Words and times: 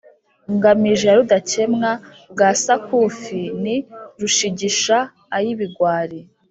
Ngamije 0.55 1.05
ya 1.09 1.17
Rudakemwa 1.19 1.91
rwa 2.31 2.49
Sakufi 2.63 3.41
ni 3.63 3.75
Rushigisha-ay‘ibigwari 4.21 6.19